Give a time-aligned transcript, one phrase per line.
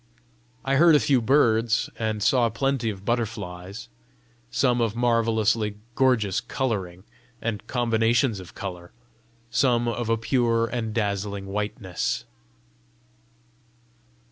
[0.65, 3.87] I heard a few birds, and saw plenty of butterflies,
[4.49, 7.03] some of marvellously gorgeous colouring
[7.39, 8.93] and combinations of colour,
[9.51, 12.25] some of a pure and dazzling whiteness.